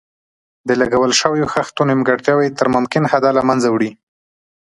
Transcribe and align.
د 0.67 0.69
لګول 0.81 1.11
شویو 1.19 1.51
خښتو 1.53 1.81
نیمګړتیاوې 1.89 2.47
تر 2.59 2.67
ممکن 2.75 3.03
حده 3.11 3.29
له 3.37 3.41
منځه 3.49 3.67
وړي. 3.71 3.91